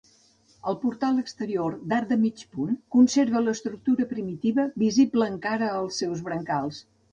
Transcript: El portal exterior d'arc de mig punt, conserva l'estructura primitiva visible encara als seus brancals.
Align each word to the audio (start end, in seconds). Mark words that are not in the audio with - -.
El 0.69 0.77
portal 0.85 1.19
exterior 1.23 1.75
d'arc 1.91 2.09
de 2.13 2.17
mig 2.21 2.41
punt, 2.55 2.73
conserva 2.97 3.43
l'estructura 3.45 4.09
primitiva 4.15 4.67
visible 4.87 5.31
encara 5.37 5.71
als 5.77 6.03
seus 6.05 6.27
brancals. 6.31 6.85